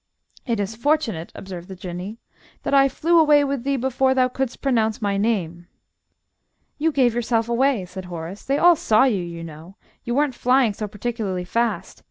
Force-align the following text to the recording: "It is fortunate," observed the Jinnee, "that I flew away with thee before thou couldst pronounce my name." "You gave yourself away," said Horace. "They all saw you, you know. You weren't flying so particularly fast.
"It 0.47 0.59
is 0.59 0.75
fortunate," 0.75 1.31
observed 1.35 1.67
the 1.67 1.75
Jinnee, 1.75 2.17
"that 2.63 2.73
I 2.73 2.89
flew 2.89 3.19
away 3.19 3.43
with 3.43 3.63
thee 3.63 3.75
before 3.77 4.15
thou 4.15 4.29
couldst 4.29 4.59
pronounce 4.63 4.99
my 4.99 5.15
name." 5.15 5.67
"You 6.79 6.91
gave 6.91 7.13
yourself 7.13 7.47
away," 7.47 7.85
said 7.85 8.05
Horace. 8.05 8.43
"They 8.43 8.57
all 8.57 8.75
saw 8.75 9.03
you, 9.03 9.21
you 9.21 9.43
know. 9.43 9.75
You 10.03 10.15
weren't 10.15 10.33
flying 10.33 10.73
so 10.73 10.87
particularly 10.87 11.45
fast. 11.45 11.99